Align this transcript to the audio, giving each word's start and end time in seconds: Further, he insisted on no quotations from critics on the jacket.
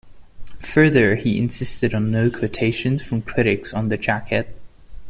Further, 0.63 1.13
he 1.15 1.37
insisted 1.37 1.93
on 1.93 2.09
no 2.09 2.31
quotations 2.31 3.03
from 3.03 3.21
critics 3.21 3.71
on 3.71 3.89
the 3.89 3.97
jacket. 3.97 4.57